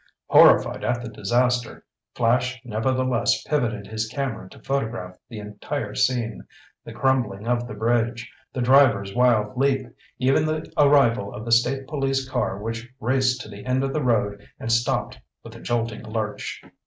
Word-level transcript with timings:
Horrified 0.29 0.83
at 0.83 1.03
the 1.03 1.09
disaster, 1.09 1.85
Flash 2.15 2.59
nevertheless 2.65 3.43
pivoted 3.43 3.85
his 3.85 4.07
camera 4.07 4.49
to 4.49 4.57
photograph 4.63 5.15
the 5.29 5.37
entire 5.37 5.93
scene—the 5.93 6.93
crumbling 6.93 7.47
of 7.47 7.67
the 7.67 7.75
bridge, 7.75 8.33
the 8.51 8.63
driver's 8.63 9.13
wild 9.13 9.55
leap, 9.57 9.85
even 10.17 10.47
the 10.47 10.67
arrival 10.75 11.31
of 11.35 11.45
the 11.45 11.51
state 11.51 11.85
police 11.85 12.27
car 12.27 12.57
which 12.57 12.89
raced 12.99 13.41
to 13.41 13.47
the 13.47 13.63
end 13.63 13.83
of 13.83 13.93
the 13.93 14.03
road 14.03 14.43
and 14.59 14.71
stopped 14.71 15.19
with 15.43 15.55
a 15.55 15.59
jolting 15.61 16.01
lurch. 16.03 16.63